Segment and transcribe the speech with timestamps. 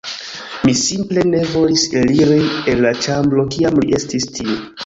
[0.69, 2.39] Mi simple ne volis eliri
[2.73, 4.61] el la ĉambro, kiam li estis tie.